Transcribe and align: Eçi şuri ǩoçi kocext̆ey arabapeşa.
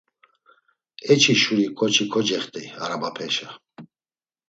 Eçi 1.11 1.33
şuri 1.41 1.65
ǩoçi 1.77 2.05
kocext̆ey 2.11 2.67
arabapeşa. 2.83 3.49